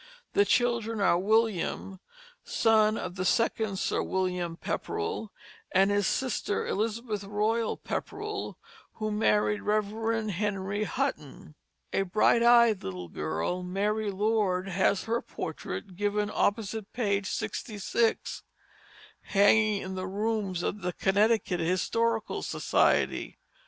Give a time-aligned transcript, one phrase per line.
[0.33, 1.99] The children are William,
[2.43, 5.31] son of the second Sir William Pepperell,
[5.71, 8.57] and his sister Elizabeth Royal Pepperell,
[8.93, 10.29] who married Rev.
[10.31, 11.53] Henry Hutton.
[11.93, 18.41] A bright eyed little girl, Mary Lord, has her portrait, given opposite page 66,
[19.21, 23.37] hanging in the rooms of the Connecticut Historical Society.